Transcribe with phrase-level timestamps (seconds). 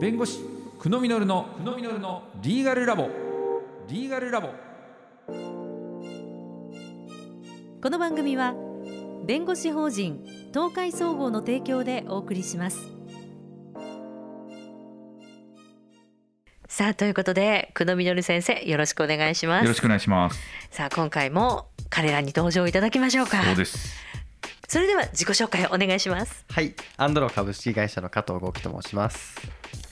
[0.00, 0.38] 弁護士
[0.78, 3.10] 久野実の久野実のリーガルラボ。
[3.88, 4.50] リーガルラボ。
[7.82, 8.54] この番組は
[9.26, 10.24] 弁護士法人
[10.54, 12.78] 東海総合の提供でお送りします。
[16.68, 19.64] さあということで久野実先生よろしくお願いします。
[19.64, 20.40] よろしくお願いします。
[20.70, 23.42] さあ今回も彼らに登場いただきましょうか。
[23.42, 23.98] そうです。
[24.68, 26.44] それでは自己紹介をお願いします。
[26.50, 29.34] はい、アンドロ株式会社の加藤豪樹と申します。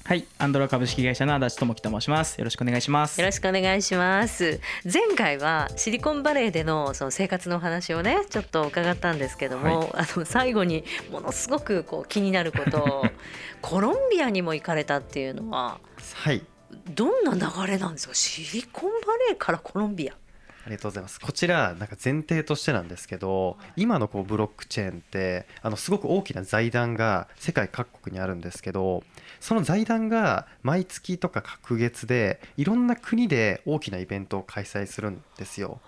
[0.07, 2.38] はい、アンドロ株式会社の足立智樹と申します。
[2.38, 3.20] よろしくお願いします。
[3.20, 4.60] よろしくお願いします。
[4.84, 13.06] 前回はシリコンバレーでのその生活のお話をねちょっと伺ったんですけども、あの最後にものすごくこう気になることを
[13.61, 15.80] コロンビアにも行かれたっていうのは
[16.14, 16.41] はい、
[16.88, 18.14] どんな流れなんですか？
[18.14, 20.12] シリコンバレーからコロンビア
[20.66, 21.20] ありがとうございます。
[21.20, 29.05] こちらなんか前提としてなんですけど、今のこうブロックチェーンってあのすごく大きな財団が世界各国にあるんですけど、
[29.39, 35.81] その財団が毎月とか隔月でいろんな国で大きなイベントを開催するんですよ。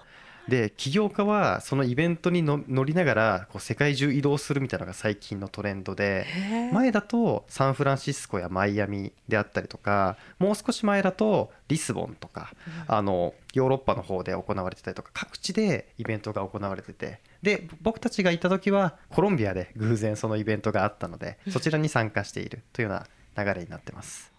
[0.49, 6.27] で起業家はそのイベントにの乗りながらこう世界中移動するみたいなのが最近のトレンドで
[6.73, 12.53] 前だとサンフランシスコやマイアミであったりとかもう少し前だとリスボンとか
[12.87, 22.95] あのヨーロッパの方で行われてたりとか各地でイベントが行われててで僕たちがいた時はコロンビアで偶然そのイベントがあったのでそちらに参加しているというよう
[23.37, 24.33] な流れになってます。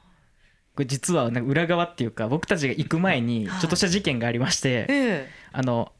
[0.75, 5.91] これ実はなんか裏側っていうか、僕たちが行く前にちょっとした事件がありまして、えあの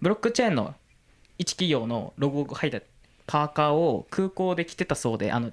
[0.00, 0.74] ブロックチェーンの
[1.38, 2.80] 一企業のロゴが入った
[3.26, 5.52] パーカーを空港で着てたそうで、あの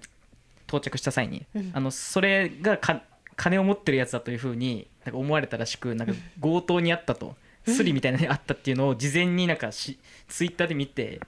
[0.67, 1.71] 到着した際に、うん。
[1.73, 3.01] あのそれがか
[3.35, 11.19] 金を持ってるやつだというふうになんか思われたらしく、なんか強盗にあったと、スリみたいなのにあったっていうのを事前になんかしツイッターで見て。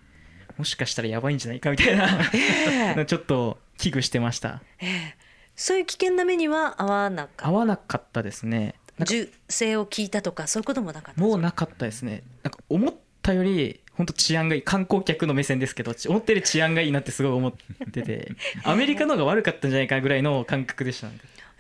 [0.58, 2.20] もしかしたらやばいんじゃないかみたいな。
[2.98, 4.62] え ちょっと危惧してました。
[5.56, 8.76] そういう危険な目には合わなかっ合わなかったですね。
[8.98, 12.24] た銃声を聞いたとかそういうこともなかったもうなかったですね。
[12.44, 12.94] なんか思っ
[13.30, 17.54] たより本当治安がいい観光客の目線ですけど思ったより治安がいいなってすごい思っ
[17.92, 18.32] てて
[18.64, 21.10] アメリカの方が悪かったんじゃないかぐらいの感覚でした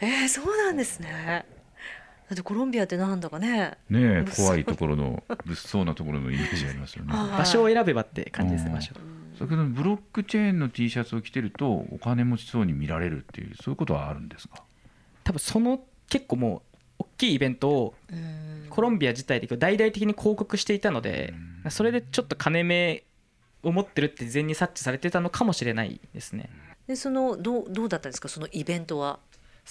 [0.01, 1.45] えー、そうなんですね。
[2.29, 3.71] だってコロンビアってなんだかね。
[3.89, 7.11] ねえ怖いところの物騒なところのイメージありますよね。
[7.17, 7.37] はい。
[7.39, 8.75] 場所を選べばって感じですねうん。
[8.75, 8.93] 場所。
[9.37, 14.63] 先ほどのブロックチェーンの T シャツを着てるとお金持ちそうに見られるっていうそういうことはあるんですか？
[15.25, 16.68] 多分その結構もう大
[17.19, 18.49] きいイベントをうん。
[18.69, 21.33] コロンビア自体で大々的に広告していたので
[21.69, 23.03] それでちょっと金目
[23.63, 26.49] を持ってるって事前に察知されてたのかもしれないですね。
[26.87, 28.29] でそのどうどうだったんですか？
[28.29, 29.19] そのイベントは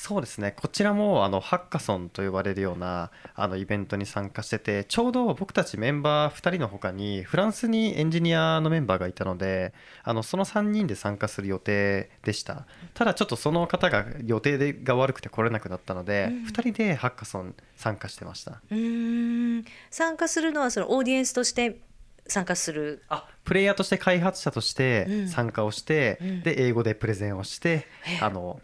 [0.01, 0.53] そうですね。
[0.53, 12.69] こちらもあのハッカソンと呼ばれるようなあのイベントに参加しててちょうど僕たちメンバー2人の他にフランスにエンジニアのメンバーがいたのであのその3人で参加する予定でした。
[12.95, 16.45] ただちょっとその方が予定でが悪くて来れなくなったので、うん。
[16.45, 18.61] 2人でハッカソン参加してました。
[18.71, 19.65] うーん。
[19.91, 21.81] 参加するのはそのオーディエンスとして
[22.29, 23.03] 参加する。
[23.09, 25.29] あプレイヤーとして開発者としてうん。
[25.29, 26.43] 参加をして、うん。
[26.43, 28.21] で英語でプレゼンをしてえ。
[28.21, 28.61] あの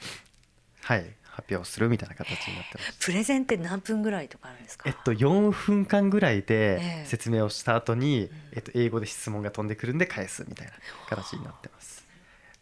[0.82, 3.06] はい発表するみたいな形になってます。
[3.06, 4.88] プレゼンって何分ぐらいとかあるんですか？
[4.88, 10.72] えっと、4分間ぐらいえでえ説明をした後に、えっと、英語で質問が飛んでくるんで返すみたいな
[11.08, 12.04] 形になってます。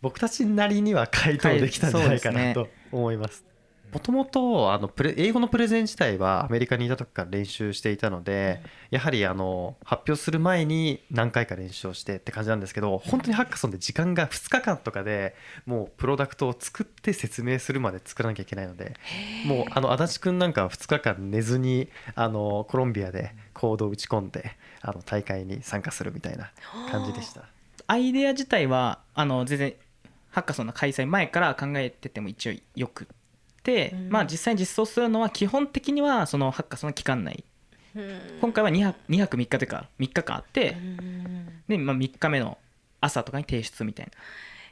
[0.01, 3.45] 僕たちなりには回答できたんじゃないかなと思います
[3.93, 4.81] もともと
[5.17, 15.35] 英語のプレゼン自体はアメリカにいた時から練習していたので、やはりあの発表する前に何回か練習をしてって感じなんですけど本当にハッカソンで時間が2日間とかで
[15.67, 18.95] もうプロダクトを作って説明するまで作らなきゃいけないので
[19.47, 26.51] もうあの足立くんなんかは2日間寝ずにあのコロンビアでコードを打ち込んであの大会に参加するみたいな
[26.91, 27.45] 感じでした。
[27.87, 29.75] アイデア自体はあの全然
[30.31, 33.07] ハッカソンの開催前から考えてても一応よく
[34.09, 37.45] まあ実際に実装するのは基本的にはそのハッカソンの期間内。
[37.95, 38.21] うん。
[38.41, 42.59] 今回は2泊 ,2 泊3日というか3日間あってうんで、まあ、3日目の
[43.01, 44.13] 朝とかに提出みたいな。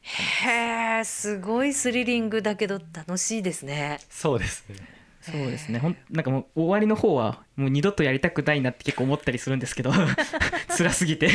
[0.03, 3.99] へえすごいスリリングだけど楽しいですね。
[4.09, 4.77] そうですね。
[5.21, 5.79] そうですね。
[5.79, 9.93] ほんなんかもう終わりの方はもう二度とやりたくないなって結構思ったりするんですけど
[10.77, 11.29] 辛すぎて。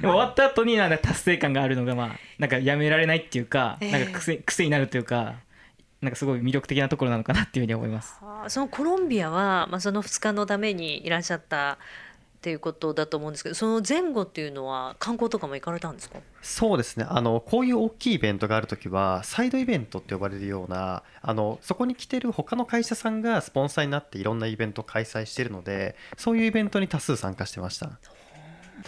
[0.00, 3.92] 終わった後になんか達成感があるのがまあなんかやめられないっていうかええ。
[3.92, 5.36] なんか癖癖になるというか
[6.02, 8.20] なんかすごい魅力的なところなのかなっていうふうに思います。
[8.48, 11.76] そのコロンビアは、まあ、その2日のためにいらっしゃったっ
[12.46, 16.18] ていうことだと思うんですけどその前後っていうのは観光とかも行かれたんですか？
[16.42, 17.06] そうですね。
[17.08, 27.90] あのこういう大きいイベントがあるときはサイドイベントって呼ばれるようなあのそこに来てる他の会社さんがスポンサーになっていろんなイベントを開催しているのでそういうイベントに多数参加してました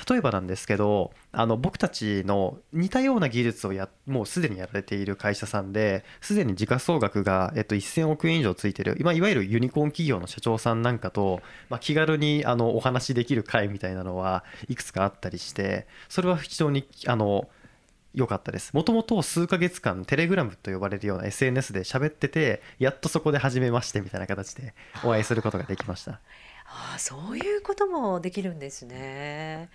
[0.08, 11.40] 例えばなんですけどあの僕たちの似たような技術をやもうすでにやられている会社さんですでに時価総額が、えっと、1000億円以上ついてる、まあ、いわゆるユニコーン企業の社長さんなんかと、
[11.70, 17.48] まあ、気軽にあのお話しできる会みたいなのはいくつかあったりしてそれは非常にあの
[18.14, 18.72] 良かったです。
[18.72, 24.74] もともと数ヶ月間テレグラムと呼ばれるような SNS で喋っててやっとそこで初めましてみたいな形で
[25.04, 26.20] お会いすることができました。
[26.70, 29.70] ああそういうこともできるんですね。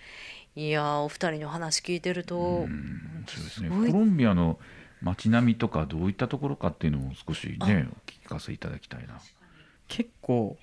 [0.56, 3.70] いやーお二人の話聞いてると、うんそうですね。
[3.70, 4.60] コロンビアの
[5.02, 7.58] 街並みとかどういったところかっていうのも少しね
[7.92, 9.20] お聞かせいただきたいな。
[9.88, 10.58] 結構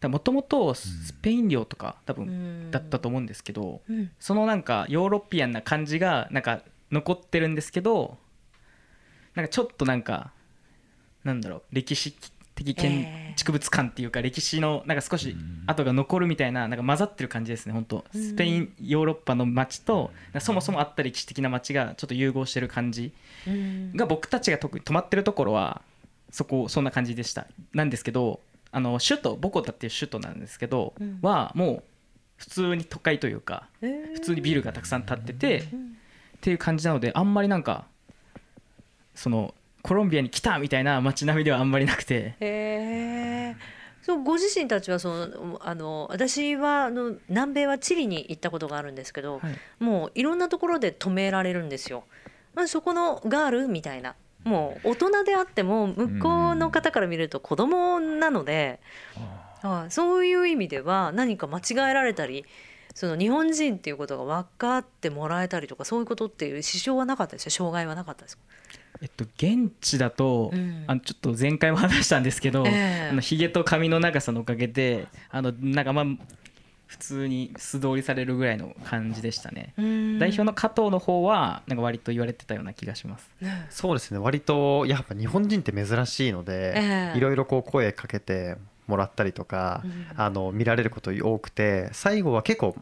[0.00, 2.70] もともとスペイン領とか多分うん。
[2.70, 4.10] だったと思うんですけどうん。
[4.20, 6.62] そのなんかヨーロピアンな感じがなんか
[6.92, 8.16] 残ってるんですけど
[9.34, 10.30] なんかちょっとなんか
[11.24, 12.14] なんだろう歴史
[12.64, 18.04] 的建築物感っていうか歴史のなんか少し跡が残るみたいななんか混ざってる感じですね本当。
[18.12, 18.22] うん。
[18.22, 20.10] スペインヨーロッパの街と
[20.40, 23.12] そもそもあった歴史的な街がちょっと融合してる感じ
[23.46, 23.92] うん。
[23.96, 25.82] が僕たちが特に泊まってるところは
[26.30, 27.46] そこそんな感じでした。
[27.72, 28.40] なんですけど
[28.70, 31.18] あの首都ボコタっていう首都なんですけど、うん。
[31.22, 31.82] はもう
[32.36, 34.14] 普通に都会というかえー。
[34.14, 35.96] 普通にビルがたくさん建ってて、っうん。
[36.40, 37.86] ていう感じなのであんまりなんか
[39.14, 42.34] そのコロンビアに来たみたいな街並みではあんまりなくて。
[42.40, 43.56] へえ
[44.02, 49.84] そうご自身たちはそのあの私はあの南米はチリに行ったことがあるんですけど、はい。
[49.84, 52.04] もういろんなところで止められるんですよ。
[52.54, 54.14] まあ、そこのガールみたいな。
[54.44, 58.80] もう大人であっても向こうの方から見ると子供なので、
[59.62, 62.44] はいそういう意味では何か間違えられたり
[62.94, 68.44] その日本人っていうことが分かってもらえたりとかそういうことっていう支障はなかったですよ障害はなかったですか、
[69.00, 70.84] えっと現地だと、うん。
[70.86, 73.08] あのちょっと前回も話したんですけど、ええ。
[73.10, 76.04] あのひげと髪の長さのおかげであのなんかまあ
[76.86, 80.18] 普通に素通りされるぐらいの感じでしたね、うん。
[80.18, 83.30] 代表の加藤の方はなんか割と言われてたような気がします。
[83.40, 83.66] ね。
[83.68, 84.18] そうですね。
[84.18, 87.18] 割とやっぱ日本人って珍しいので、ええ。
[87.18, 88.56] いろいろこう声かけて
[88.86, 90.06] もらったりとか、うん。
[90.16, 92.74] あの見られること多くて最後は結構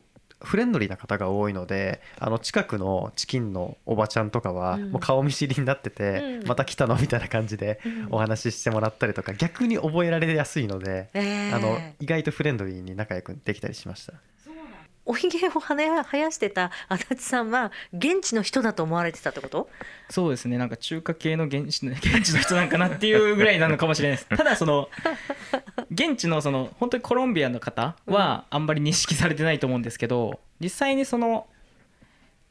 [0.46, 4.90] フレンドリーな方が多いのであの近くのチキンのおばちゃんとかはうん。
[4.92, 6.46] もう顔見知りになってて、うん。
[6.46, 8.08] また来たのみたいな感じでうん。
[8.10, 14.14] お話ししてもらったりとか逆に覚えられやすいので、ええあの意外とフレンドリーに仲良くできたりしました。
[15.06, 19.68] おひげをはね生やしてた足立さんは現地の人だと思われてたってこと？
[20.10, 20.58] そうですね。
[20.58, 24.28] なんか中華系の現地の現地の人なんかなっていうぐらいなのかもしれないです。
[24.36, 24.88] ただその
[25.90, 31.46] 現地のその本当にコロンビアの方はあんまり認識されてないと思うんですけど実際にその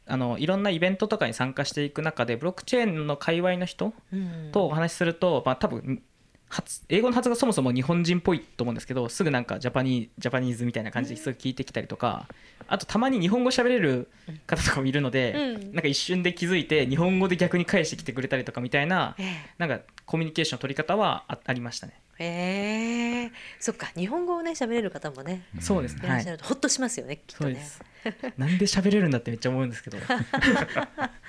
[0.08, 4.50] あのいろんなイベントとかに参加していく中でブロックチェーンの界隈の人うん。
[4.52, 6.02] とお話しすると、まあ、多分
[6.48, 12.28] 発英語の発がそもそも日本人っぽいと思うんですけどすぐなんかジャパニージャパニーズみたいな感じですぐ聞いてきたりとか
[12.68, 14.08] あとたまに日本語喋れる
[14.48, 15.74] 方とかもいるので、うん。
[15.74, 19.26] なんか一瞬で気づいて日本語で逆に返してきてくれたりとかみたいなええ。
[19.58, 22.00] なんかコミュニケーションの取り方はあありましたね。
[22.18, 23.32] ええ。
[23.60, 27.56] そっか日本語をね喋れる方もねそうですね、はいいらっしゃるとほっとしますよね、きっとね。
[28.04, 28.36] そうです。
[28.38, 29.98] なんで喋れるんだってめっちゃ思うんですけど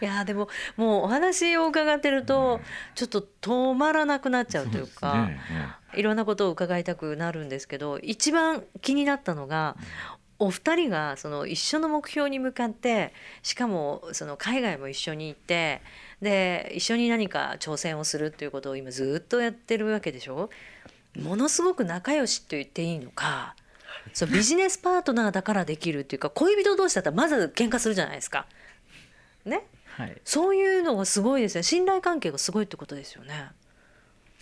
[0.00, 2.60] いやーでももうお話を伺ってると
[2.94, 5.28] ちょっと止まらなくなっちゃうというか
[5.94, 9.76] いろんなことを伺いたくなるんですけど一番気になったのが
[10.38, 13.12] お二人がその一緒の目標に向かって
[13.42, 15.82] しかもその海外も一緒に行って
[16.22, 20.50] で一緒に何か挑戦をするっていうことを今ずっとやってるわけでしょ？
[21.18, 23.56] ものすごく仲良しと言っていいのか
[24.12, 28.46] そうビジネスパートナーだからできるっていうか恋人同士だったらまず喧嘩するじゃないですか。
[29.48, 29.66] ね。
[29.96, 30.20] はい。
[30.24, 33.50] そういうのがすごいですよ信頼関係がすごいってことですよね。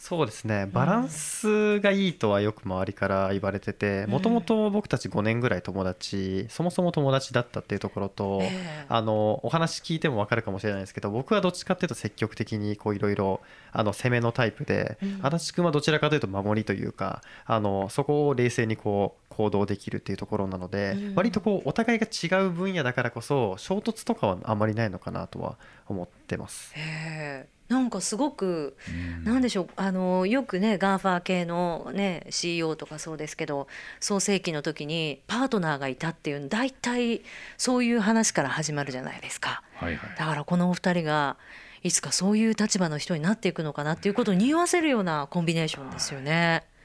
[0.06, 0.68] そうですね。
[0.72, 8.86] バランスがいいとはよく周りから言われててもともと僕たち5年ぐらい友達そもそも友達だったっていうところと、ええ。
[8.88, 13.40] あのお話聞いても分かるかもしれないですけど僕はどっちかっていうと積極的にこういろいろ
[13.72, 15.18] あの攻めのタイプで、うん。
[15.24, 21.14] 足立君はどちらかというと守りというかあのそこを冷静にこう行動できるっていうところなので、うん。
[21.16, 25.58] 割とこうお互いが違う分野だからこそ衝突とかはあんまりないのかなとは
[25.88, 26.72] 思ってます。
[26.76, 29.24] へえなんかすごくうん。
[29.24, 33.66] なんでしょうあのよくね GAFA 系のね CEO とかそうですけど
[34.00, 37.22] 創世期の時にパートナーがいたっていう大体
[37.56, 39.62] そういう話から始まるじゃないですか。
[39.74, 40.10] はいはい。
[40.18, 41.36] だからこのお二人が
[41.82, 46.64] いつかそういう立場の人になっていくのかなっていうことを匂わせるようなコンビネーションですよね。
[46.66, 46.75] はい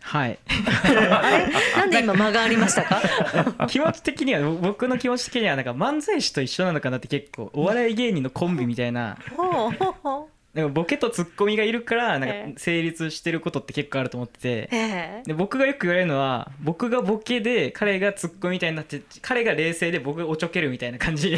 [1.76, 3.66] なんで今間がありましたか？
[3.68, 9.16] 気持ち的には僕の気持ち的にはなんか漫才師と一緒なのかなって結構お笑い芸人のコンビみたいな。
[10.54, 12.52] なんかボケとツッコミがいるからなんええ。
[12.54, 14.48] か成立してることって結構あると思ってて。
[14.48, 15.22] ええ。
[15.26, 21.36] で僕がよく言われるのは僕がボケで彼がツッコミみたいになって彼が冷静で僕がおちょけるみたいな感じ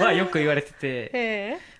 [0.00, 0.78] はよく言われてて。
[0.82, 1.71] ええ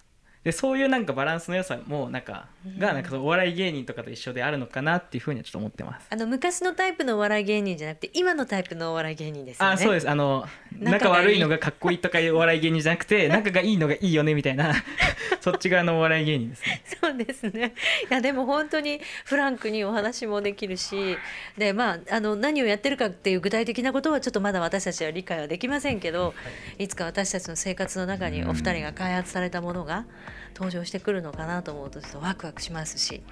[0.44, 2.46] でそういうなんかバランスの良さもなんか
[2.76, 6.06] がなんかお笑い芸人とかと一緒であるのかなっていうふうにはちょっと思ってます。
[6.10, 9.74] あの昔のタイプのお笑い芸人じゃなくて今のタイプのお笑い芸人ですよね。
[9.74, 10.44] あそうですあの
[10.80, 14.74] 仲悪いのがかっこいいとかいうお笑い芸人じゃなくて仲がいいのがいいよねみたいな
[15.40, 16.82] そっち側のお笑い芸人ですね。
[17.12, 17.74] そうですね。
[18.10, 21.16] いやでも本当にフランクにお話もできるし、
[21.58, 26.34] でまああの何をやってるかっていう具体的なことはちょっとまだ私たちは理解はできませんけど、
[26.78, 26.88] い。
[26.88, 30.06] つか私たちの生活の中にお二人が開発されたものが
[30.54, 33.22] 登場してくるのかなと思うとちょっとワクワクしますし、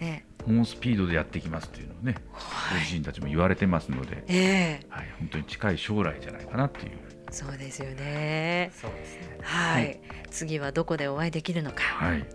[0.00, 2.16] ね、猛スピードでやっていきますっていうのをね
[2.70, 4.86] ご自身たちも言われてますので、ええ。
[4.88, 8.70] はい、本当に近い将来じゃないかなっていうそうですよね。
[8.80, 9.38] そうですね。
[9.42, 11.82] はい、次はどこでお会いできるのか。
[11.82, 12.26] はい、はい。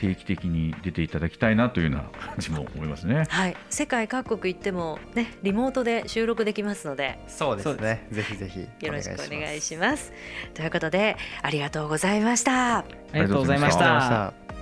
[0.00, 3.24] 定期的に出ていただきたいなというような感じも思いますね。
[3.28, 7.18] はい、世界各国行ってもねリモートで収録できますので。
[7.26, 8.06] そうですね。
[8.10, 10.12] ぜひぜひよろしくお願いします。
[10.54, 12.78] ということでありがとうございました。
[12.78, 12.84] あ
[13.14, 14.57] りがとうございました